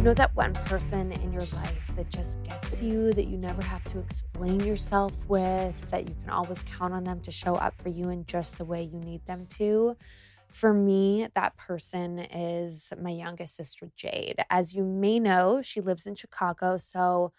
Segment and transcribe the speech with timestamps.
[0.00, 3.60] You know that one person in your life that just gets you, that you never
[3.60, 7.74] have to explain yourself with, that you can always count on them to show up
[7.82, 9.98] for you in just the way you need them to?
[10.48, 14.42] For me, that person is my youngest sister, Jade.
[14.48, 17.32] As you may know, she lives in Chicago, so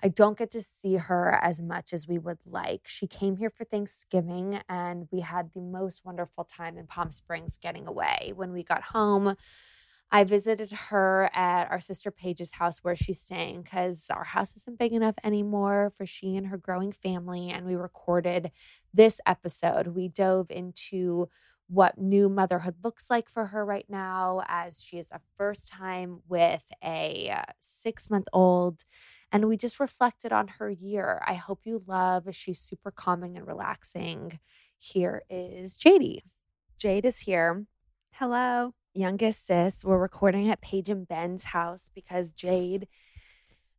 [0.00, 2.82] I don't get to see her as much as we would like.
[2.84, 7.58] She came here for Thanksgiving, and we had the most wonderful time in Palm Springs
[7.60, 8.32] getting away.
[8.36, 9.34] When we got home,
[10.10, 14.78] I visited her at our sister Paige's house where she's staying because our house isn't
[14.78, 17.50] big enough anymore for she and her growing family.
[17.50, 18.52] And we recorded
[18.94, 19.88] this episode.
[19.88, 21.28] We dove into
[21.68, 26.20] what new motherhood looks like for her right now as she is a first time
[26.28, 28.84] with a uh, six month old.
[29.32, 31.20] And we just reflected on her year.
[31.26, 32.28] I hope you love.
[32.30, 34.38] She's super calming and relaxing.
[34.78, 36.20] Here is Jadey.
[36.78, 37.66] Jade is here.
[38.12, 39.84] Hello youngest sis.
[39.84, 42.88] We're recording at Paige and Ben's house because Jade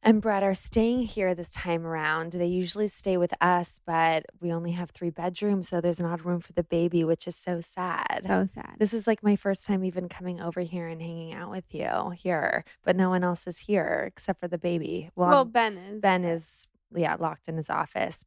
[0.03, 2.33] and Brett are staying here this time around.
[2.33, 6.39] They usually stay with us, but we only have three bedrooms, so there's not room
[6.39, 8.21] for the baby, which is so sad.
[8.23, 8.75] So sad.
[8.77, 12.11] This is like my first time even coming over here and hanging out with you
[12.11, 15.09] here, but no one else is here except for the baby.
[15.15, 16.01] Well, well um, Ben is.
[16.01, 18.23] Ben is, yeah, locked in his office.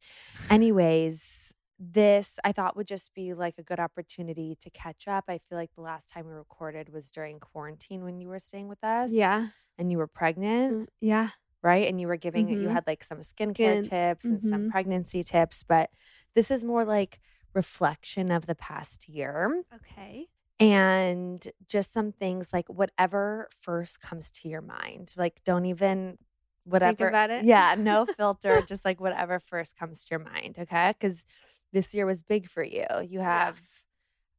[0.49, 1.40] Anyways,
[1.81, 5.25] this I thought would just be like a good opportunity to catch up.
[5.27, 8.67] I feel like the last time we recorded was during quarantine when you were staying
[8.67, 9.11] with us.
[9.11, 9.47] Yeah.
[9.79, 10.73] And you were pregnant.
[10.73, 11.29] Mm, yeah.
[11.63, 11.87] Right.
[11.87, 12.61] And you were giving mm-hmm.
[12.61, 13.83] you had like some skincare Skin.
[13.83, 14.49] tips and mm-hmm.
[14.49, 15.63] some pregnancy tips.
[15.63, 15.89] But
[16.35, 17.19] this is more like
[17.53, 19.63] reflection of the past year.
[19.75, 20.27] Okay.
[20.59, 25.13] And just some things like whatever first comes to your mind.
[25.17, 26.19] Like don't even
[26.63, 27.45] whatever Think about it.
[27.45, 30.57] Yeah, no filter, just like whatever first comes to your mind.
[30.59, 30.93] Okay.
[31.01, 31.23] Cause
[31.71, 32.85] this year was big for you.
[33.07, 33.59] You have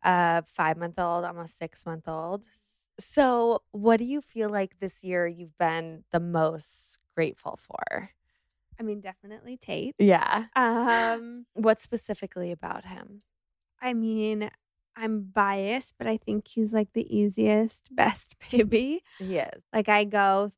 [0.02, 2.44] a five month old, almost six month old.
[2.98, 8.10] So, what do you feel like this year you've been the most grateful for?
[8.78, 9.94] I mean, definitely Tate.
[9.98, 10.46] Yeah.
[10.56, 13.22] Um, what specifically about him?
[13.80, 14.50] I mean,
[14.96, 19.02] I'm biased, but I think he's like the easiest, best baby.
[19.18, 19.62] He is.
[19.72, 20.52] Like I go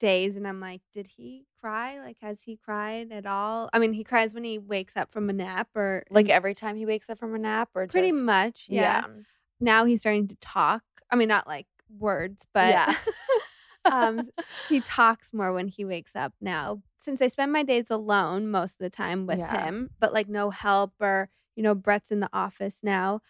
[0.00, 2.00] days and I'm like, did he cry?
[2.00, 3.70] Like, has he cried at all?
[3.72, 6.74] I mean, he cries when he wakes up from a nap or like every time
[6.74, 8.66] he wakes up from a nap or pretty just, much.
[8.68, 9.04] Yeah.
[9.06, 9.22] yeah.
[9.60, 10.82] Now he's starting to talk.
[11.10, 11.66] I mean, not like
[11.98, 12.94] words, but yeah.
[13.84, 14.22] um,
[14.68, 16.82] he talks more when he wakes up now.
[16.98, 19.64] Since I spend my days alone most of the time with yeah.
[19.64, 23.20] him, but like no help or, you know, Brett's in the office now.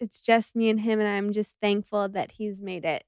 [0.00, 1.00] It's just me and him.
[1.00, 3.04] And I'm just thankful that he's made it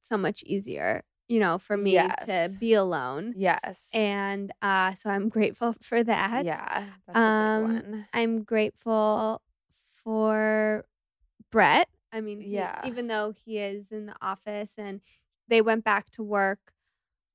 [0.00, 2.24] so much easier you know, for me yes.
[2.26, 3.34] to be alone.
[3.36, 3.88] Yes.
[3.92, 6.44] And uh, so I'm grateful for that.
[6.44, 6.86] Yeah.
[7.14, 9.42] um, I'm grateful
[10.02, 10.86] for
[11.50, 11.88] Brett.
[12.10, 12.80] I mean, he, yeah.
[12.86, 15.02] even though he is in the office and
[15.48, 16.72] they went back to work,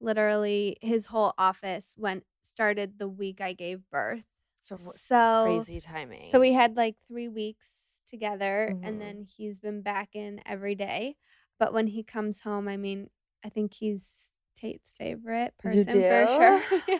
[0.01, 4.24] literally his whole office went started the week I gave birth.
[4.60, 6.30] So, so crazy timing.
[6.30, 8.84] So we had like three weeks together mm-hmm.
[8.84, 11.16] and then he's been back in every day.
[11.60, 13.10] But when he comes home, I mean,
[13.44, 16.62] I think he's Tate's favorite person for sure.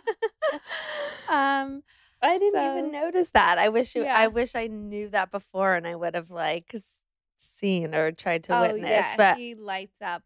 [1.30, 1.84] um,
[2.22, 3.58] I didn't so, even notice that.
[3.58, 4.16] I wish you, yeah.
[4.18, 6.74] I wish I knew that before, and I would have like
[7.38, 8.90] seen or tried to oh, witness.
[8.90, 9.16] yeah.
[9.18, 10.24] But he lights up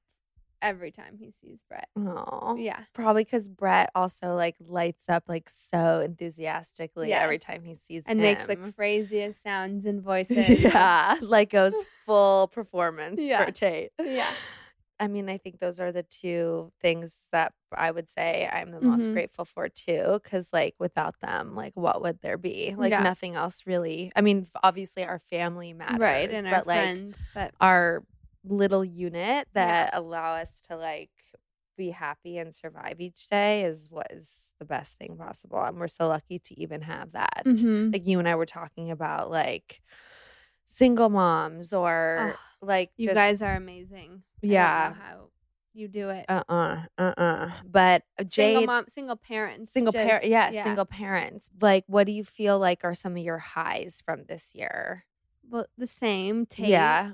[0.61, 1.87] every time he sees Brett.
[1.95, 2.79] oh, Yeah.
[2.93, 8.19] probably because Brett also like lights up like so enthusiastically every time he sees And
[8.19, 8.23] him.
[8.23, 10.49] makes the craziest sounds and voices.
[10.49, 11.75] yeah, like goes
[12.05, 13.45] full performance Yeah.
[13.45, 13.91] for Tate.
[14.03, 14.29] Yeah.
[14.99, 18.81] I mean, I think those are the two things that I would say I'm the
[18.81, 19.13] most Mhm.
[19.13, 20.19] grateful for too.
[20.23, 22.73] Cause like without them, like what would there be?
[22.75, 23.03] Like Yeah.
[23.03, 24.11] nothing else really.
[24.15, 26.31] I mean, obviously our family matters, Right.
[26.31, 27.25] And but our like friends.
[27.35, 28.03] But our
[28.43, 31.11] little unit that allow us to like
[31.77, 35.61] be happy and survive each day is what is the best thing possible.
[35.61, 37.43] And we're so lucky to even have that.
[37.45, 37.93] Mhm.
[37.93, 39.81] Like you and I were talking about like
[40.69, 44.21] single moms or like you guys are amazing.
[44.41, 44.93] Yeah.
[44.93, 45.29] how
[45.73, 46.25] you do it.
[46.27, 49.71] uh-uh uh-uh but uh, jade single mom, single parents.
[49.71, 53.23] single parent just- yeah, single parents like what do you feel like are some of
[53.23, 55.05] your highs from this year
[55.49, 56.45] Well, the same.
[56.47, 57.11] Tate, yeah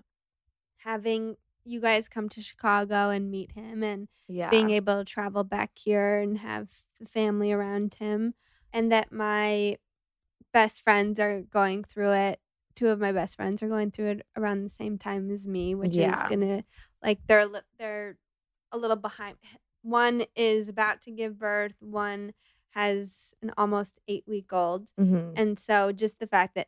[0.86, 1.36] Having
[1.66, 5.72] you guys come to Chicago and meet him and yeah being able to travel back
[5.76, 8.34] here and have the family around him
[8.72, 9.78] and that my
[10.54, 12.40] best friends are going through it
[12.76, 15.76] two of my best friends are going through it around the same time as me
[15.76, 16.16] which Yeah.
[16.16, 16.64] is gonna
[17.02, 17.48] like they're
[17.78, 18.18] they're
[18.72, 19.38] a little behind
[19.82, 22.34] one is about to give birth one
[22.72, 25.34] has an almost eight week old Mhm.
[25.36, 26.68] and so just the fact that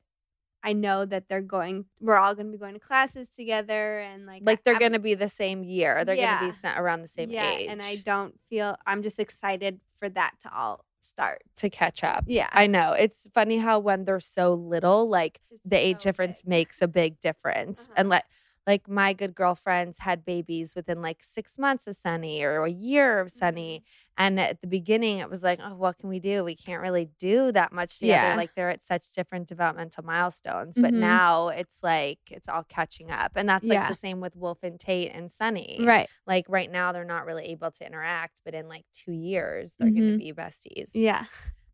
[0.64, 4.26] I know that they're going, we're all going to be going to classes together, and
[4.26, 7.30] like, like they're gonna be the same year they're gonna be sa- around the same
[7.30, 10.84] yeah, age and I don't feel I'm just excited for that to all
[11.16, 11.42] start.
[11.58, 15.62] to catch up Yeah, i know it's funny how when they're so little like It's
[15.70, 16.50] the age so difference big.
[16.50, 17.94] makes a big difference Uh-huh.
[17.98, 18.26] and like
[18.68, 23.20] like my good girlfriends had babies within like six months of sunny or a year
[23.20, 23.84] of sunny
[24.16, 24.24] Mm-hmm.
[24.24, 27.10] and at the beginning it was like oh what can we do we can't really
[27.20, 28.36] do that much together Yeah.
[28.36, 31.00] like they're at such different developmental milestones but Mhm.
[31.00, 33.90] now it's like it's all catching up and that's like Yeah.
[33.90, 36.10] the same with wolf and tate and sunny right.
[36.26, 39.90] like right now they're not really able to interact but in like two years they're
[39.90, 40.14] going Mhm.
[40.14, 41.26] to be besties Yeah.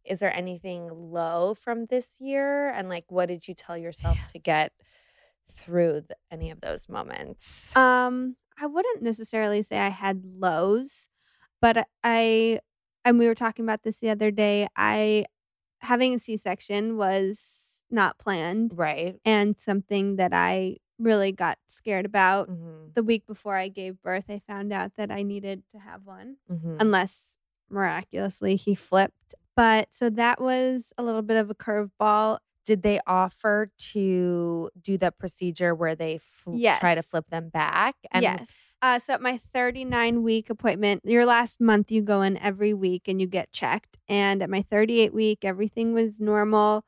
[0.03, 4.39] is there anything low from this year and like what did you tell yourself to
[4.39, 4.73] get
[5.51, 11.09] through the, any of those moments Um, I wouldn't necessarily say I had lows,
[11.61, 12.59] but I
[13.03, 14.67] and we were talking about this the other day.
[14.75, 15.25] I
[15.79, 17.39] having a C-section was
[17.89, 22.49] not planned right and something that I really got scared about.
[22.49, 22.91] mm-hmm.
[22.93, 26.37] The week before I gave birth, I found out that I needed to have one.
[26.51, 26.77] Mm-hmm.
[26.79, 27.35] unless
[27.69, 29.33] miraculously he flipped.
[29.55, 32.39] But so that was a little bit of a curveball.
[32.65, 37.95] Did they offer to do that procedure where they fl- try to flip them back
[38.11, 38.51] and yes.
[38.83, 43.07] Uh, so at my 39 week appointment, your last month, you go in every week
[43.07, 43.99] and you get checked.
[44.09, 46.83] And at my 38 week, everything was normal.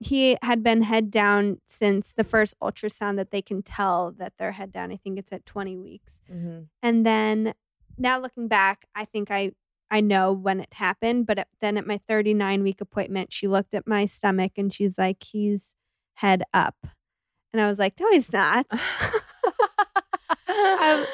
[0.00, 4.52] He had been head down since the first ultrasound that they can tell that they're
[4.52, 4.90] head down.
[4.90, 6.14] I think it's at 20 weeks.
[6.32, 6.68] Mhm.
[6.82, 7.52] And then
[7.98, 9.52] now looking back, I think I
[9.94, 13.86] I know when it happened, but then at my 39 week appointment, she looked at
[13.86, 15.72] my stomach and she's like, "He's
[16.14, 16.74] head up,"
[17.52, 18.66] and I was like, "No, he's not."
[20.80, 21.06] um,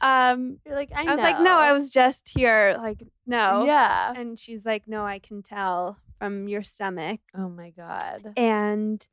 [0.00, 4.14] um, you're like I, I was like, "No, I was just here." Like, no, yeah
[4.16, 9.06] And she's like, "No, I can tell from your stomach." oh my god and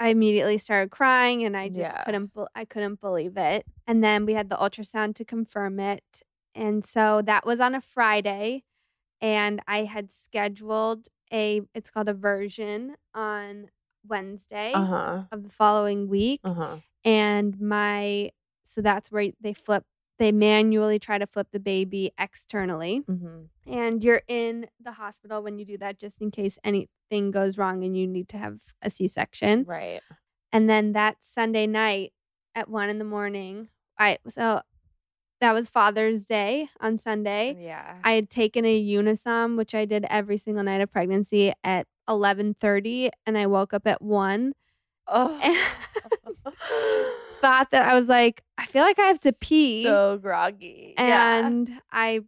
[0.00, 2.02] I immediately started crying and I just Yeah.
[2.04, 3.66] couldn't I couldn't believe it.
[3.86, 6.22] And then we had the ultrasound to confirm it.
[6.54, 8.64] And so that was on a Friday
[9.20, 13.70] and I had scheduled a it's called a version on
[14.06, 15.22] Wednesday uh-huh.
[15.32, 16.76] of the following week uh-huh.
[17.04, 18.30] and my
[18.64, 19.84] so that's where they flip
[20.18, 23.02] they manually try to flip the baby externally.
[23.10, 23.72] Mm-hmm.
[23.72, 27.82] and you're in the hospital when you do that just in case anything goes wrong
[27.82, 29.64] and you need to have a c-section.
[29.66, 30.00] Right.
[30.52, 32.12] And then that sunday night
[32.54, 33.68] at one in the morning
[33.98, 34.60] i so
[35.44, 37.56] that was father's day on sunday.
[37.60, 37.96] Yeah.
[38.02, 43.10] I had taken a unisom which i did every single night of pregnancy at 11.30
[43.26, 44.52] and i woke up at 1
[45.08, 45.40] oh
[47.40, 49.84] thought that i was like i feel like i have to pee.
[49.84, 50.94] so groggy.
[50.96, 51.46] Yeah.
[51.46, 52.20] and I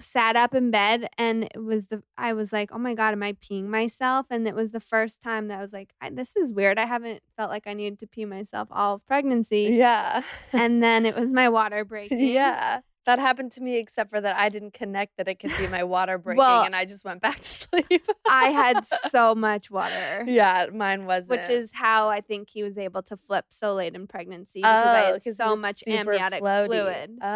[0.00, 3.22] sat up in bed and it was the I was like, "Oh my god, am
[3.22, 6.36] I peeing myself?" And it was the first time that I was like, I, "This
[6.36, 6.78] is weird.
[6.78, 11.06] I haven't felt like I needed to pee myself all of pregnancy." yeah And then
[11.06, 12.18] it was my water breaking.
[12.34, 12.80] Yeah.
[13.06, 15.82] That happened to me, except for that I didn't connect that it could be my
[15.84, 18.06] water breaking Well- and I just went back to sleep.
[18.28, 20.24] I had so much water.
[20.26, 21.30] yeah, mine wasn't.
[21.40, 24.86] Which is how I think he was able to flip so late in pregnancy because
[24.86, 26.66] I Oh, had 'cause it so much amniotic floaty.
[26.66, 27.10] fluid.
[27.22, 27.26] Oh.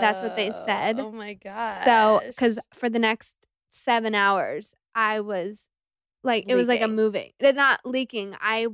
[0.00, 1.00] That's what they said.
[1.00, 1.84] Oh, oh my god.
[1.84, 5.66] So, because for the next seven hours, I was
[6.22, 8.34] like, it was like a moving, It not leaking.
[8.40, 8.68] I,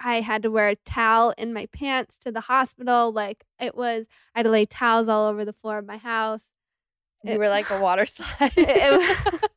[0.00, 3.12] I had to wear a towel in my pants to the hospital.
[3.12, 6.50] Like it was, I had to lay towels all over the floor of my house.
[7.24, 8.52] You it, were like a water slide.
[8.56, 9.40] it,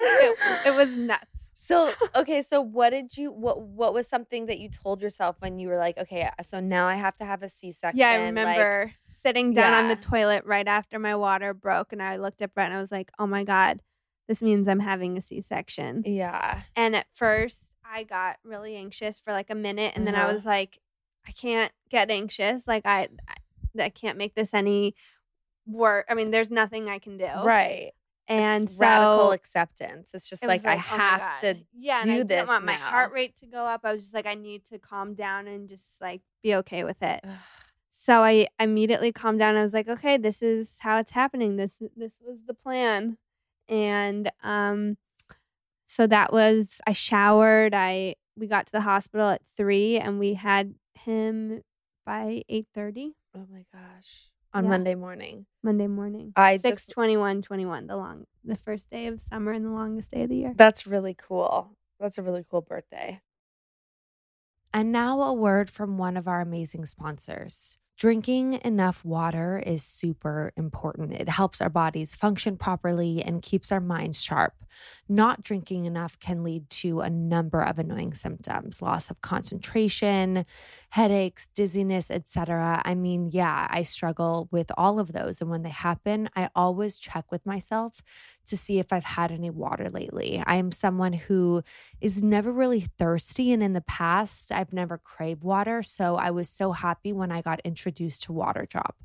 [0.00, 1.48] it, it was nuts.
[1.68, 5.58] So okay, so what did you what what was something that you told yourself when
[5.58, 7.98] you were like, okay, so now I have to have a C section?
[7.98, 9.78] Yeah, I remember like, sitting down yeah.
[9.80, 12.80] on the toilet right after my water broke, and I looked at Brett and I
[12.80, 13.82] was like, oh my god,
[14.28, 16.04] this means I'm having a C section.
[16.06, 16.62] Yeah.
[16.74, 20.12] And at first, I got really anxious for like a minute, and uh-huh.
[20.12, 20.34] then I uh-huh.
[20.34, 20.78] was like,
[21.26, 22.66] I can't get anxious.
[22.66, 24.94] Like I, I, I can't make this any
[25.66, 26.06] work.
[26.08, 27.28] I mean, there's nothing I can do.
[27.44, 27.92] Right
[28.28, 30.10] and it's so, radical acceptance.
[30.12, 32.26] It's just it like, like, I oh have to yeah, do and I this.
[32.26, 32.72] didn't want now.
[32.72, 33.80] my heart rate to go up.
[33.84, 37.02] I was just like, I need to calm down and just like be okay with
[37.02, 37.24] it.
[37.90, 39.56] so I immediately calmed down.
[39.56, 41.56] I was like, okay, this is how it's happening.
[41.56, 43.16] This this was the plan,
[43.68, 44.98] and um,
[45.88, 46.80] so that was.
[46.86, 47.74] I showered.
[47.74, 51.62] I we got to the hospital at three, and we had him
[52.06, 53.16] by eight thirty.
[53.34, 54.70] Oh my gosh on yeah.
[54.70, 55.46] Monday morning.
[55.62, 56.32] Monday morning.
[56.36, 60.10] I 6 just, 21 21 the long the first day of summer and the longest
[60.10, 60.52] day of the year.
[60.56, 61.76] That's really cool.
[62.00, 63.20] That's a really cool birthday.
[64.72, 67.78] And now a word from one of our amazing sponsors.
[67.98, 71.14] Drinking enough water is super important.
[71.14, 74.54] It helps our bodies function properly and keeps our minds sharp.
[75.08, 80.46] Not drinking enough can lead to a number of annoying symptoms, loss of concentration,
[80.90, 82.82] headaches, dizziness, etc.
[82.84, 86.98] I mean, yeah, I struggle with all of those and when they happen, I always
[86.98, 88.00] check with myself
[88.48, 90.42] to see if I've had any water lately.
[90.46, 91.62] I am someone who
[92.00, 96.48] is never really thirsty and in the past I've never craved water, so I was
[96.48, 98.96] so happy when I got introduced introduced to Waterdrop.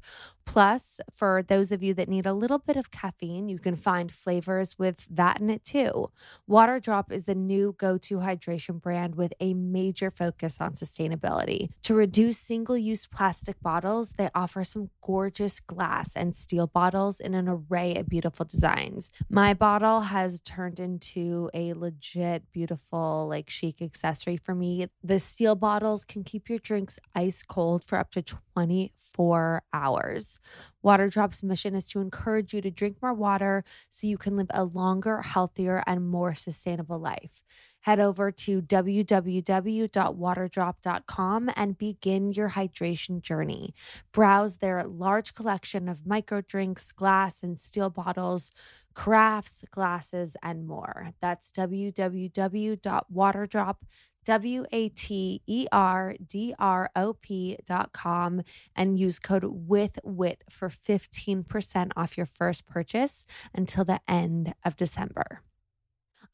[0.46, 4.12] Plus, for those of you that need a little bit of caffeine, you can find
[4.12, 6.12] flavors with that in it too.
[6.50, 11.70] Waterdrop is the new go to hydration brand with a major focus on sustainability.
[11.84, 17.34] To reduce single use plastic bottles, they offer some gorgeous glass and steel bottles in
[17.34, 19.10] an array of beautiful designs.
[19.30, 24.88] My bottle has turned into a legit, beautiful, like chic accessory for me.
[25.04, 30.33] The steel bottles can keep your drinks ice cold for up to 24 hours.
[30.84, 34.64] Waterdrop's mission is to encourage you to drink more water so you can live a
[34.66, 37.44] longer, healthier, and more sustainable life.
[37.82, 43.74] Head over to www.waterdrop.com and begin your hydration journey.
[44.12, 48.52] Browse their large collection of micro drinks, glass and steel bottles,
[48.94, 51.12] crafts, glasses, and more.
[51.20, 53.76] That's www.waterdrop.com
[54.26, 58.42] W A T E R D R O P dot com
[58.76, 64.76] and use code with whit for 15% off your first purchase until the end of
[64.76, 65.42] December.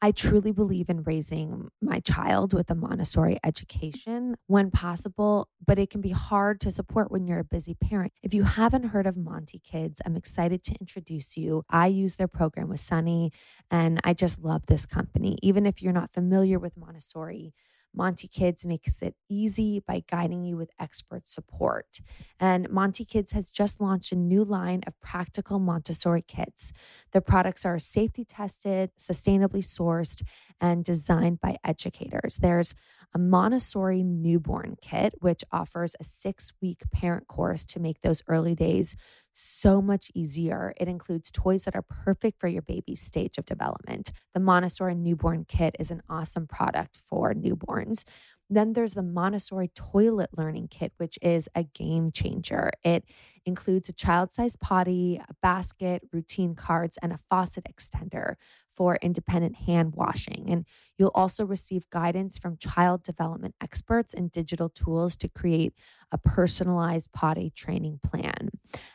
[0.02, 5.90] I truly believe in raising my child with a Montessori education when possible, but it
[5.90, 8.14] can be hard to support when you're a busy parent.
[8.22, 11.64] If you haven't heard of Monti Kids, I'm excited to introduce you.
[11.68, 13.30] I use their program with Sunny,
[13.70, 15.36] and I just love this company.
[15.42, 17.52] Even if you're not familiar with Montessori,
[17.94, 22.00] Monti Kids makes it easy by guiding you with expert support.
[22.38, 26.72] And Monti Kids has just launched a new line of practical Montessori kits.
[27.12, 30.22] The products are safety tested, sustainably sourced,
[30.60, 32.36] and designed by educators.
[32.36, 32.74] There's
[33.14, 38.54] a Montessori newborn kit, which offers a six week parent course to make those early
[38.54, 38.96] days
[39.32, 40.72] so much easier.
[40.76, 44.12] It includes toys that are perfect for your baby's stage of development.
[44.34, 48.04] The Montessori newborn kit is an awesome product for newborns.
[48.50, 52.72] Then there's the Montessori Toilet Learning Kit, which is a game changer.
[52.82, 53.04] It
[53.46, 58.34] includes a child sized potty, a basket, routine cards, and a faucet extender
[58.76, 60.46] for independent hand washing.
[60.48, 60.66] And
[60.98, 65.74] you'll also receive guidance from child development experts and digital tools to create
[66.10, 68.50] a personalized potty training plan.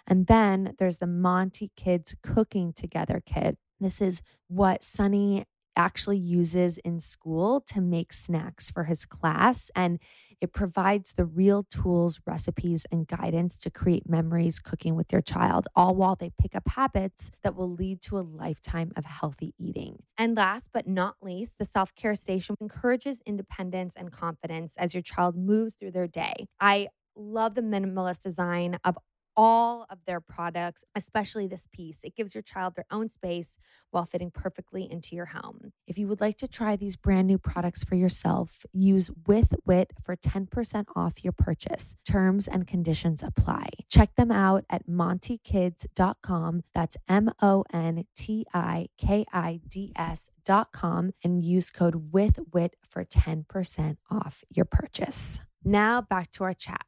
[0.06, 3.58] And then there's the Monti Kids Cooking Together Kit.
[3.80, 9.70] This is what Sunny actually uses in school to make snacks for his class.
[9.75, 10.00] And
[10.41, 15.67] it provides the real tools, recipes, and guidance to create memories cooking with your child,
[15.75, 20.03] all while they pick up habits that will lead to a lifetime of healthy eating.
[20.17, 25.03] And last but not least, the self care station encourages independence and confidence as your
[25.03, 26.48] child moves through their day.
[26.60, 28.98] I love the minimalist design of
[29.38, 32.04] all of their products, especially this piece.
[32.04, 33.58] It gives your child their own space
[33.92, 35.72] while fitting perfectly into your home.
[35.88, 39.92] If you would like to try these brand new products for yourself, use with whit
[40.01, 41.96] for 10% off your purchase.
[42.06, 43.70] Terms and conditions apply.
[43.89, 46.63] Check them out at montikids.com.
[46.74, 52.75] That's M O N T I K I D S.com and use code with whit
[52.88, 55.42] for 10% off your purchase.
[55.63, 56.86] Now back to our chat.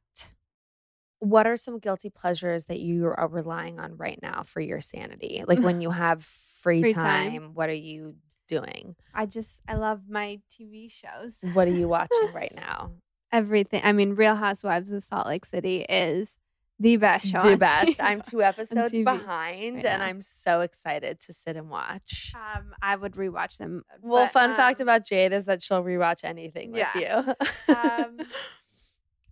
[1.19, 5.43] What are some guilty pleasures that you are relying on right now for your sanity?
[5.47, 6.23] Like when you have
[6.61, 7.51] free, Free time, time.
[7.53, 8.15] what are you
[8.47, 8.95] doing?
[9.13, 11.37] I just I love my TV shows.
[11.53, 12.91] What are you watching right now?
[13.31, 13.81] Everything.
[13.83, 16.37] I mean, Real Housewives of Salt Lake City is
[16.79, 17.41] the best show.
[17.43, 17.93] the best.
[17.93, 17.95] TV.
[17.99, 20.03] I'm two episodes behind right and.
[20.03, 22.33] I'm so excited to sit and watch.
[22.35, 23.83] Um, I would rewatch them.
[24.01, 27.33] Well, but, fun fact um, about Jade is that she'll rewatch anything with Yeah.
[27.67, 27.73] you.
[27.75, 28.19] um,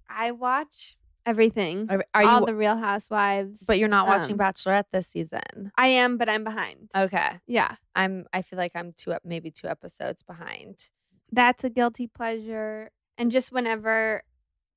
[0.09, 1.87] I watch everything.
[1.89, 3.63] are, are all the Real Housewives.
[3.67, 5.71] but you're not watching um, Bachelorette this season.
[5.77, 6.91] I am, but I'm behind.
[6.95, 8.25] Okay, yeah, I'm.
[8.33, 10.89] I feel like I'm two, ep- maybe two episodes behind.
[11.31, 12.91] that's a guilty pleasure.
[13.17, 14.23] And just whenever,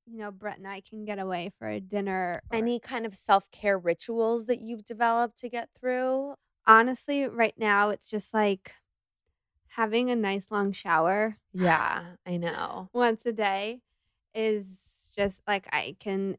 [0.07, 2.41] you know, Brett and I can get away for a dinner.
[2.51, 6.35] or- Any kind of self care rituals that you've developed to get through?
[6.67, 8.73] honestly, right now it's just like
[9.69, 12.91] having a nice long shower Yeah, I know.
[12.93, 13.81] once a day
[14.35, 14.79] is
[15.19, 16.37] just like I can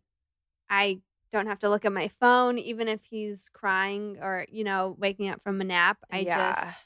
[0.70, 4.96] I don't have to look at my phone even if he's crying or you know
[4.98, 5.98] waking up from a nap.
[6.12, 6.54] I Yeah.
[6.54, 6.86] just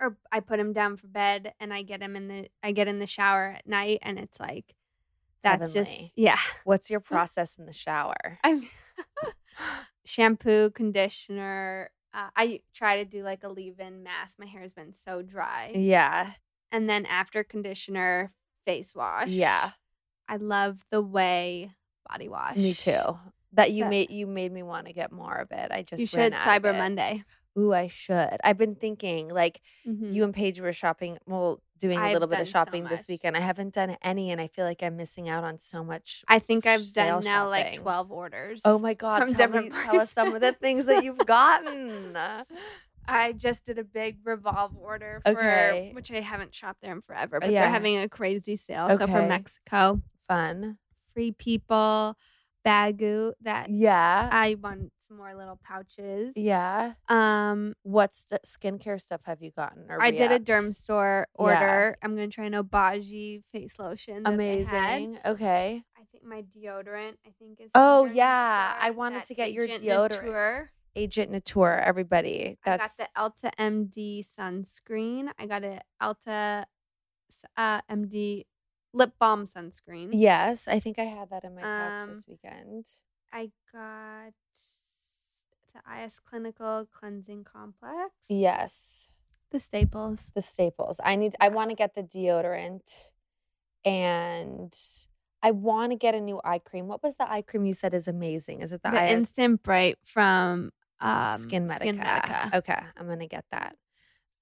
[0.00, 2.88] or I put him down for bed and I get him in the I get
[2.88, 4.74] in the shower at night and it's like
[5.42, 5.98] that's Heavenly.
[5.98, 6.38] just yeah.
[6.64, 8.38] What's your process in the shower?
[8.42, 8.68] I'm
[10.04, 11.90] shampoo, conditioner.
[12.12, 14.36] Uh, I try to do like a leave-in mask.
[14.38, 15.72] My hair has been so dry.
[15.74, 16.32] Yeah,
[16.72, 18.32] and then after conditioner,
[18.66, 19.28] face wash.
[19.28, 19.70] yeah,
[20.30, 21.72] I love the way
[22.08, 22.56] body wash.
[22.56, 23.18] me too.
[23.54, 25.72] That you So- made you made me want to get more of it.
[25.72, 26.76] I just You should Cyber.
[26.76, 27.24] Monday.
[27.58, 28.36] Ooh, I should.
[28.44, 30.12] I've been thinking like Mhm.
[30.14, 31.18] you and Paige were shopping.
[31.26, 33.36] Well, doing a I've little bit of done so shopping this weekend.
[33.36, 36.24] I haven't done any, and I feel like I'm missing out on so much.
[36.28, 38.60] I think I've done now like twelve orders.
[38.64, 39.18] Oh my god!
[39.22, 42.16] from Tell, different me, tell us some of the things that you've gotten.
[43.08, 45.90] I just did a big revolve order for Okay.
[45.92, 47.62] which I haven't shopped there in forever, but Yeah.
[47.62, 48.88] they're having a crazy sale.
[48.96, 50.00] So for Mexico,
[50.34, 50.78] Fun.
[51.12, 52.16] free people,
[52.64, 53.32] Baggu.
[53.40, 54.28] That Yeah.
[54.32, 56.32] I want some more little pouches.
[56.36, 56.92] yeah.
[57.08, 59.90] Um, What st- skincare stuff have you gotten?
[59.90, 61.96] Or I did a Dermstore order.
[62.02, 64.22] I'm gonna try an Obagi face lotion.
[64.22, 65.02] that they had.
[65.02, 65.18] Amazing.
[65.26, 65.82] Okay.
[65.98, 67.14] I think my deodorant.
[67.26, 67.72] I think is.
[67.74, 68.74] Oh, yeah.
[68.74, 70.22] Dermstore, I wanted that to get your Agent deodorant.
[70.22, 70.72] Nature.
[70.96, 71.82] Agent Nateur.
[71.84, 72.58] Everybody.
[72.64, 75.30] That's I got the EltaMD sunscreen.
[75.38, 76.64] I got a Elta
[77.56, 78.44] uh, MD
[78.92, 80.10] lip balm sunscreen.
[80.12, 80.66] yes.
[80.68, 82.86] I think I had that in my pouch Um, this weekend.
[83.32, 84.32] I got
[85.72, 88.12] the IS Clinical Cleansing Complex.
[88.28, 89.08] Yes.
[89.52, 90.30] The staples.
[90.34, 91.00] the staples.
[91.04, 93.10] I need I want to get the deodorant
[93.84, 94.72] and
[95.42, 96.86] I want to get a new eye cream.
[96.86, 98.60] What was the eye cream you said is amazing?
[98.62, 101.76] Is it the, The, IS Instant Bright from um, SkinMedica?
[101.76, 102.50] Skin Medica.
[102.54, 103.76] Okay, I'm going to get that.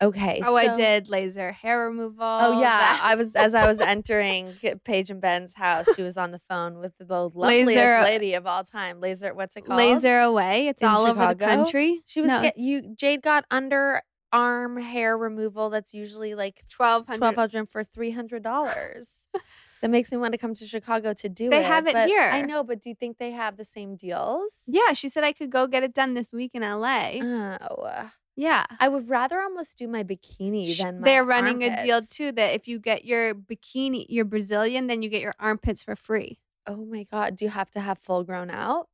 [0.00, 0.40] Okay.
[0.44, 2.24] Oh, I did laser hair removal.
[2.24, 5.86] Oh yeah, that- I was as I was entering Paige and Ben's house.
[5.96, 9.00] She was on the phone with the loveliest Laser- lady of all time.
[9.00, 9.80] Laser, what's it called?
[9.80, 10.68] LaserAway.
[10.68, 12.02] It's In all over the country.
[12.06, 12.94] She was No, get you.
[12.96, 15.68] Jade got underarm hair removal.
[15.70, 17.18] That's usually like twelve hundred.
[17.18, 19.26] twelve hundred for three hundred dollars.
[19.82, 21.60] that makes me want to come to Chicago to do They it.
[21.60, 22.22] They have it but here.
[22.22, 24.62] I know, but do you think they have the same deals?
[24.68, 27.14] Yeah, she said I could go get it done this week in LA.
[27.20, 28.64] Oh, yeah.
[28.78, 32.30] I would rather almost do my bikini Sh- than my They're running a deal too
[32.32, 36.38] that if you get your bikini, your Brazilian, then you get your armpits for free.
[36.64, 38.88] Oh my god, do you have to have full grown out?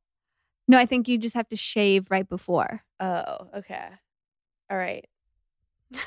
[0.67, 2.81] No, I think you just have to shave right before.
[2.99, 3.87] Oh, okay.
[4.71, 5.05] All right.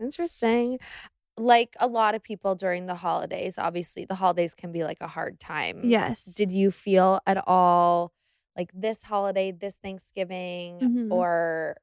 [0.00, 0.78] Interesting.
[1.36, 5.06] Like a lot of people during the holidays, obviously the holidays can be like a
[5.06, 5.82] hard time.
[5.84, 6.24] Yes.
[6.24, 8.12] Did you feel at all
[8.56, 11.12] like this holiday, this Thanksgiving, Mhm.
[11.12, 11.76] or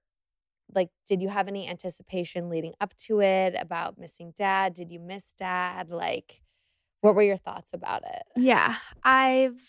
[0.73, 4.73] like did you have any anticipation leading up to it about missing dad?
[4.73, 5.89] Did you miss dad?
[5.89, 6.41] Like
[7.01, 8.23] what were your thoughts about it?
[8.35, 9.61] Yeah, I've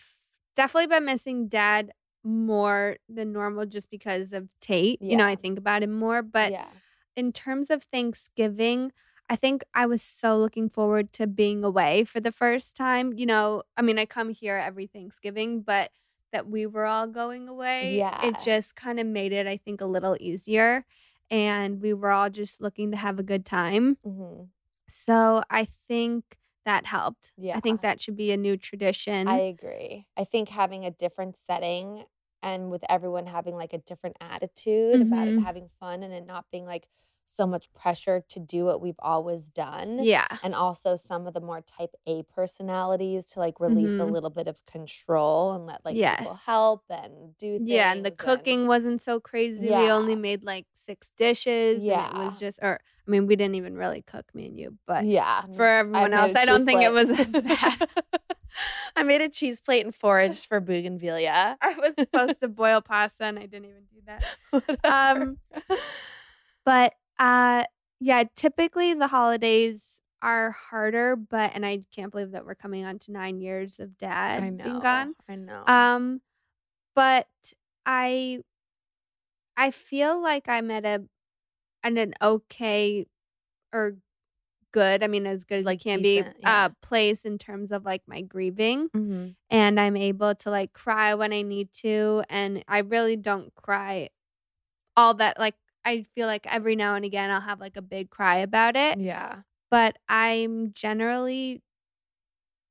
[0.55, 1.93] definitely been missing dad
[2.25, 5.01] more than normal just because of Tate.
[5.01, 6.23] You know, I think about him more.
[6.23, 6.67] But yeah.
[7.15, 8.93] in terms of Thanksgiving,
[9.29, 13.13] I think I was so looking forward to being away for the first time.
[13.15, 15.91] You know, I mean, I come here every Thanksgiving, but
[16.33, 18.21] that we were all going away, Yeah.
[18.21, 20.85] it just kind of made it, I think, a little easier.
[21.31, 23.99] And we were all just looking to have a good time.
[24.05, 24.51] hmm
[24.89, 27.33] So I think that helped.
[27.37, 27.55] Yeah.
[27.55, 29.27] I think that should be a new tradition.
[29.27, 30.07] I agree.
[30.17, 32.05] I think having a different setting
[32.43, 35.39] and with everyone having like a different attitude about it Mhm.
[35.39, 36.87] having fun and it not being like
[37.27, 39.99] so much pressure to do what we've always done.
[40.03, 40.27] Yeah.
[40.43, 44.11] And also some of the more type A personalities to like release a Mhm.
[44.13, 47.69] little bit of control and let like people help and do things.
[47.69, 49.69] Yeah, and the cooking wasn't so crazy.
[49.69, 51.83] We only made like six dishes.
[51.83, 54.79] And it was just, or I mean, we didn't even really cook, me and you,
[54.87, 55.43] but yeah.
[55.55, 57.89] for everyone made else, I don't think it was as bad.
[58.97, 61.59] I made a cheese plate and foraged for bougainvillea.
[61.61, 64.79] I was supposed to boil pasta and I didn't even do that.
[64.85, 65.39] Um,
[66.65, 67.65] But uh
[68.01, 72.99] yeah, typically the holidays are harder, but and I can't believe that we're coming on
[73.01, 75.15] to nine years of dad I being gone.
[75.29, 75.65] I know.
[75.67, 76.21] Um,
[76.95, 77.27] but
[77.85, 78.41] I
[79.57, 81.05] I feel like I'm at a
[81.83, 83.07] at an okay
[83.73, 83.97] or
[84.73, 85.03] good.
[85.03, 86.43] I mean, as good as Like, it can decent, be.
[86.43, 86.67] yeah.
[86.67, 89.29] Uh, place in terms of like my grieving, mm-hmm.
[89.51, 94.11] and I'm able to like cry when I need to, and I really don't cry
[94.97, 95.39] all that.
[95.39, 95.55] Like
[95.87, 98.99] I feel like every now and again I'll have like a big cry about it,
[98.99, 99.43] Yeah.
[99.71, 101.63] but I'm generally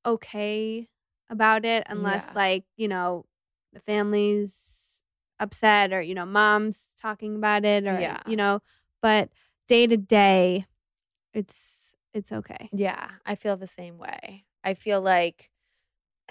[0.06, 0.88] okay
[1.30, 2.34] about it unless Yeah.
[2.36, 3.25] like you know
[3.73, 5.01] the family's
[5.39, 8.21] upset or you know mom's talking about it or Yeah.
[8.28, 8.62] you know
[9.01, 9.30] but
[9.67, 10.65] day to day
[11.34, 14.45] it's it's okay Yeah, I feel the same way.
[14.63, 15.49] I feel like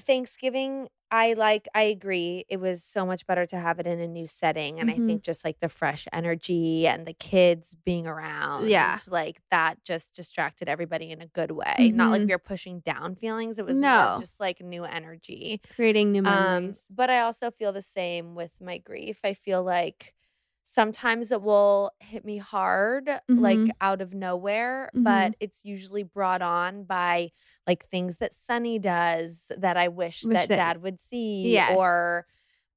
[0.00, 2.44] Thanksgiving, I like, I agree.
[2.48, 4.80] It was so much better to have it in a new setting.
[4.80, 4.94] And Mhm.
[4.94, 8.68] I think just like the fresh energy and the kids being around.
[8.68, 8.98] Yeah.
[9.08, 11.92] Like that just distracted everybody in a good way.
[11.94, 13.58] Not like we were pushing down feelings.
[13.60, 14.16] It was No.
[14.18, 15.60] just like new energy.
[15.70, 19.20] creating new Um, memories but I also feel the same with my grief.
[19.24, 20.13] I feel like
[20.64, 23.70] sometimes it will hit me hard, like Mhm.
[23.80, 25.04] out of nowhere, Mhm.
[25.04, 27.30] but it's usually brought on by
[27.66, 31.52] like things that Sunny does that I wish, Wish that, that- dad would see.
[31.52, 31.76] Yes.
[31.76, 32.26] Or,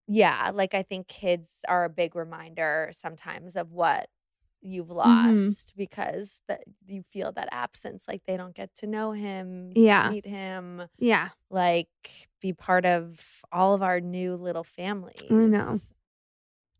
[0.07, 4.09] yeah, like I think kids are a big reminder sometimes of what
[4.61, 5.33] you've Mm-hmm.
[5.35, 10.09] lost because that you feel that absence like they don't get to know him Yeah.
[10.09, 11.87] meet him yeah like
[12.41, 15.21] be part of all of our new little families.
[15.29, 15.77] i know.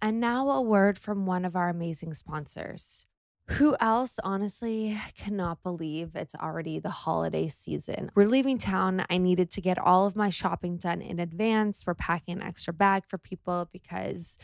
[0.02, 3.06] And now a word from one of our amazing sponsors.
[3.52, 8.12] Who else honestly cannot believe it's already the holiday season?
[8.14, 9.06] We're leaving town.
[9.10, 11.86] I needed to get all of my shopping done in advance.
[11.88, 14.38] We're packing an extra bag for people because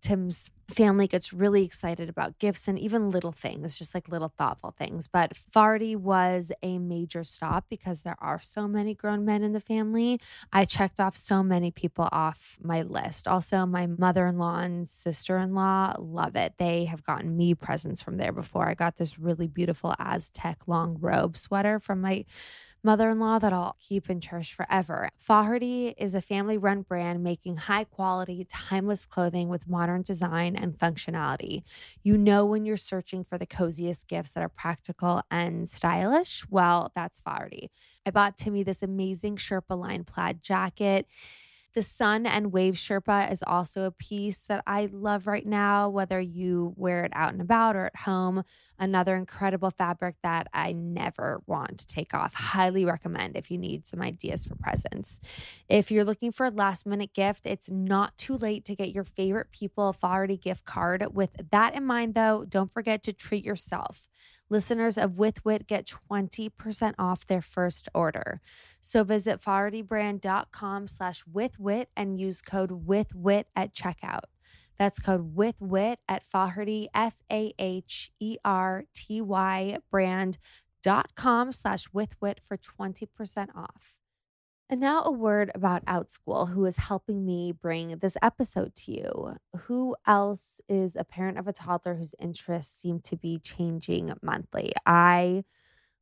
[0.00, 4.74] Tim's family gets really excited about gifts and even little things, just like little thoughtful
[4.76, 5.06] things.
[5.06, 9.60] But Faherty was a major stop because there are so many grown men in the
[9.60, 10.20] family.
[10.52, 13.28] I checked off so many people off my list.
[13.28, 16.54] Also, my mother in law and sister in law love it.
[16.58, 18.68] They have gotten me presents from there before.
[18.68, 22.24] I got this really beautiful Aztec long robe sweater from my
[22.86, 25.08] mother in law that I'll keep and cherish forever.
[25.18, 30.78] Faherty is a family run brand making high quality, timeless clothing with modern design and
[30.78, 31.64] functionality.
[32.04, 36.92] You know, when you're searching for the coziest gifts that are practical and stylish, well,
[36.94, 37.70] that's Faherty.
[38.06, 41.08] I bought Timmy this amazing Sherpa line plaid jacket.
[41.76, 46.18] The Sun and Wave Sherpa is also a piece that I love right now, whether
[46.18, 48.44] you wear it out and about or at home.
[48.78, 52.32] Another incredible fabric that I never want to take off.
[52.32, 55.20] Highly recommend if you need some ideas for presents.
[55.68, 59.04] If you're looking for a last minute gift, it's not too late to get your
[59.04, 61.06] favorite people a Faherty gift card.
[61.12, 64.08] With that in mind, though, don't forget to treat yourself.
[64.48, 68.40] Listeners of With Wit get 20% off their first order.
[68.80, 74.24] So visit fahertybrand.com slash withwhit and use code withwhit at checkout.
[74.78, 77.48] That's code withwhit at Faherty, F-A-H-E-R-T-Y
[79.90, 83.96] brand.com slash withwhit for 20% off.
[84.68, 89.36] And now a word about OutSchool, who is helping me bring this episode to you.
[89.60, 94.72] Who else is a parent of a toddler whose interests seem to be changing monthly?
[94.84, 95.44] I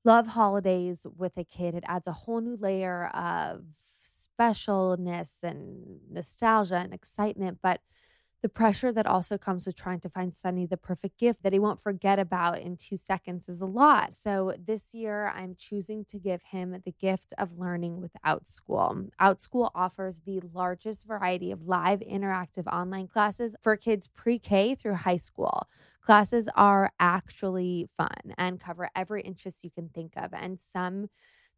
[0.03, 1.75] love holidays with a kid.
[1.75, 3.65] It adds a whole new layer of
[4.03, 7.81] specialness and nostalgia and excitement, but
[8.45, 11.59] the pressure that also comes with trying to find Sunny the perfect gift that he
[11.59, 14.13] won't forget about in two seconds is a lot.
[14.13, 19.09] So this year, I'm choosing to give him the gift of learning with OutSchool.
[19.19, 24.97] OutSchool offers the largest variety of live interactive online classes for kids pre K through
[24.97, 25.67] high school.
[26.03, 31.09] Classes are actually fun and cover every interest you can think of, and some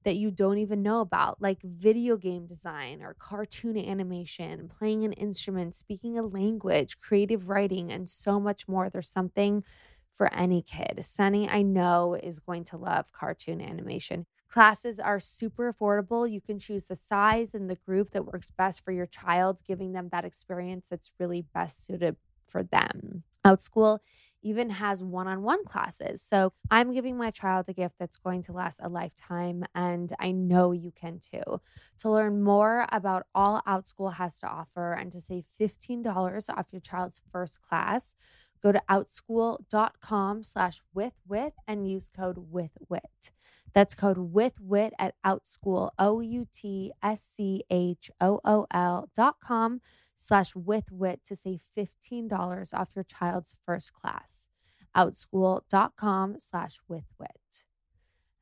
[0.05, 5.13] that you don't even know about, like video game design or cartoon animation, playing an
[5.13, 8.89] instrument, speaking a language, creative writing, and so much more.
[8.89, 9.65] There's something
[10.13, 11.05] for any kid.
[11.05, 14.27] Sunny, I know, is going to love cartoon animation.
[14.49, 16.31] Classes are super affordable.
[16.31, 19.93] You can choose the size and the group that works best for your child, giving
[19.93, 22.17] them that experience that's really best suited
[22.49, 23.25] for them.
[23.45, 23.99] Outschool
[24.47, 26.23] even has one on one classes.
[26.23, 30.31] So I'm giving my child a gift that's going to last a lifetime, and I
[30.31, 31.61] know you can too.
[31.99, 36.81] To learn more about all Outschool has to offer and to save $15 off your
[36.81, 38.15] child's first class,
[38.63, 43.31] go to outschool.com slash withwhit and use code withwhit.
[43.75, 49.37] That's code withwhit at outschool, O U T S C H O O L dot
[49.45, 49.81] com
[50.17, 54.49] slash with whit to save $15 off your child's first class.
[54.97, 57.65] Outschool.com slash with whit.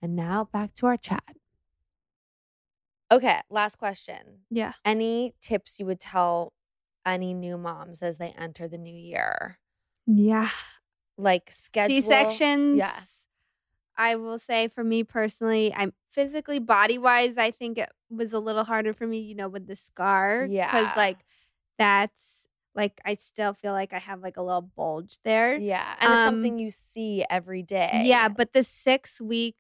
[0.01, 1.37] And now back to our chat.
[3.11, 4.41] Okay, last question.
[4.51, 4.73] Yeah.
[4.85, 6.53] Any tips you would tell
[7.07, 9.59] any new moms as they enter the new year?
[10.07, 10.51] Yeah.
[11.17, 12.79] Like schedule C sections.
[12.79, 13.27] Yes.
[13.97, 18.39] I will say for me personally, I'm physically body wise, I think it was a
[18.39, 20.47] little harder for me, you know, with the scar.
[20.51, 20.67] Yeah.
[20.67, 21.19] Because like
[21.79, 25.57] that's like I still feel like I have like a little bulge there.
[25.57, 25.95] Yeah.
[26.01, 28.03] And it's Um, something you see every day.
[28.07, 29.57] Yeah, but the six week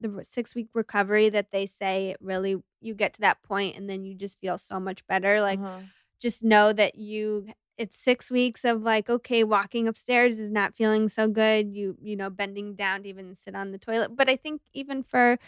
[0.00, 3.90] the six week recovery that they say it really you get to that point and
[3.90, 5.40] then you just feel so much better.
[5.40, 5.80] Like Uh-huh.
[6.20, 11.08] just know that you it's six weeks of like okay walking upstairs is not feeling
[11.08, 14.34] so good you you know bending down to even sit on the toilet but i
[14.34, 15.38] think even for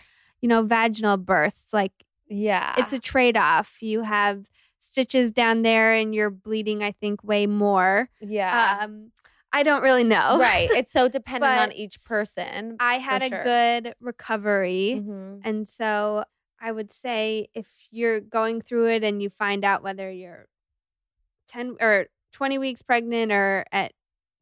[0.41, 1.93] you know vaginal births like
[2.29, 2.75] yeah.
[2.79, 4.45] it's a trade-off you have
[4.81, 8.79] stitches down there and you're bleeding i think way more yeah.
[8.83, 9.11] um
[9.53, 10.71] i don't really know right.
[10.73, 12.77] It's so dependent on each person.
[12.81, 13.45] i had a sure.
[13.45, 15.41] good recovery Mhm.
[15.45, 16.25] and so
[16.63, 20.47] I would say if you're going through it and you find out whether you're
[21.49, 23.93] 10 or 20 weeks pregnant or at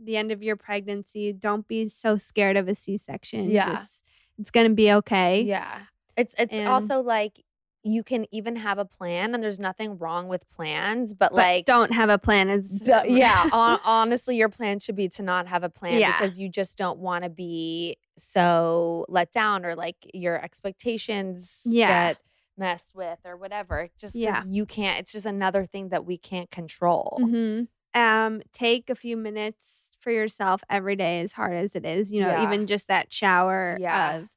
[0.01, 3.51] the end of your pregnancy, don't be so scared of a C-section.
[3.51, 3.71] Yeah.
[3.71, 4.03] Just,
[4.37, 5.43] it's going to be okay.
[5.43, 5.83] Yeah.
[6.17, 7.45] It's it's And- also like
[7.85, 11.65] you can even have a plan and there's nothing wrong with plans, but, But like
[11.65, 15.63] don't have a plan is yeah, hon- honestly, your plan should be to not have
[15.63, 16.19] a plan Yeah.
[16.19, 22.09] because you just don't want to be so let down or like your expectations Yeah.
[22.09, 22.19] get
[22.57, 23.89] messed with or whatever.
[23.99, 24.51] Just because Yeah.
[24.51, 27.19] you can't, it's just another thing that we can't control.
[27.23, 27.69] Mhm.
[27.95, 32.13] Um, take a few minutes for yourself every day, as hard as it is.
[32.13, 32.43] You know, Yeah.
[32.45, 34.17] even just that shower Yeah.
[34.19, 34.29] of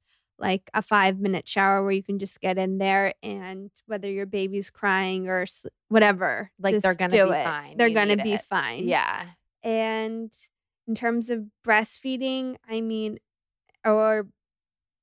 [0.41, 4.25] like a five minute shower where you can just get in there and whether your
[4.25, 5.45] baby's crying or
[5.89, 7.43] whatever, Like, they're gonna do be it.
[7.43, 7.77] fine.
[7.77, 8.41] They're You gonna be it.
[8.41, 8.87] fine.
[8.87, 9.27] Yeah.
[9.63, 10.33] And
[10.87, 13.19] in terms of breastfeeding, I mean,
[13.85, 14.27] or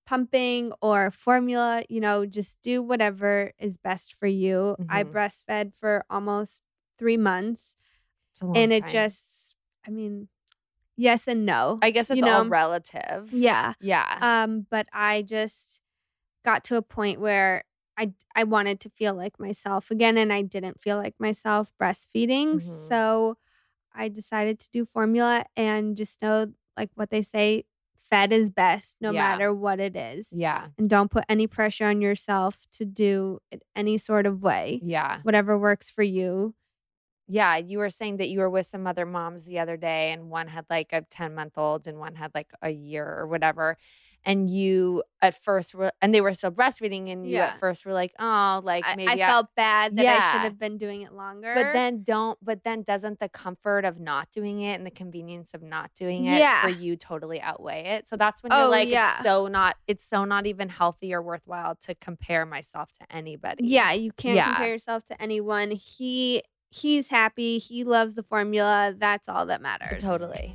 [0.06, 4.76] pumping or formula, you know, just do whatever is best for you.
[4.88, 5.12] I Mhm.
[5.12, 6.62] breastfed for almost
[6.98, 7.76] three months
[8.32, 8.90] It's a long and it time.
[8.90, 9.54] just,
[9.86, 10.28] I mean,
[10.98, 11.78] yes and no.
[11.80, 13.32] I guess it's you all relative.
[13.32, 13.72] Yeah.
[13.80, 14.18] Yeah.
[14.20, 15.80] Um, but I just
[16.44, 17.64] got to a point where
[17.96, 22.56] I I wanted to feel like myself again, and I didn't feel like myself breastfeeding.
[22.56, 22.88] Mhm.
[22.88, 23.38] So
[23.94, 27.64] I decided to do formula and just know like what they say,
[28.08, 29.22] fed is best no Yeah.
[29.22, 30.28] matter what it is.
[30.32, 30.68] yeah.
[30.78, 34.80] And don't put any pressure on yourself to do it any sort of way.
[34.84, 35.18] Yeah.
[35.24, 36.54] Whatever works for you.
[37.28, 37.56] Yeah.
[37.56, 40.48] You were saying that you were with some other moms the other day, and one
[40.48, 43.76] had like a 10 month old and one had like a year or whatever.
[44.24, 47.46] And you at first were, and they were still breastfeeding, and you Yeah.
[47.46, 50.58] at first were like, oh, like I, maybe I felt bad that I should have
[50.58, 51.54] been doing it longer.
[51.54, 55.54] But then don't, but then doesn't the comfort of not doing it and the convenience
[55.54, 56.62] of not doing it Yeah.
[56.62, 58.08] for you totally outweigh it?
[58.08, 59.14] So that's when you're Oh, like, yeah.
[59.14, 63.66] it's so not, it's so not even healthy or worthwhile to compare myself to anybody.
[63.66, 64.46] Yeah, you can't Yeah.
[64.54, 65.70] compare yourself to anyone.
[65.70, 67.58] He he's happy.
[67.58, 68.94] He loves the formula.
[68.96, 70.02] That's all that matters.
[70.02, 70.54] Totally.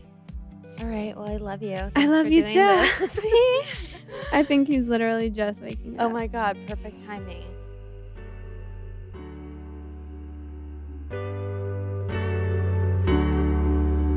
[0.80, 1.16] All right.
[1.16, 1.78] Well, I love you.
[1.96, 2.60] I love you too.
[4.32, 6.08] I think he's literally just waking up.
[6.08, 6.58] oh my God.
[6.68, 7.44] Perfect timing.